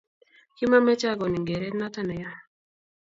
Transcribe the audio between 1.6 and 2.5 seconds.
noto yaa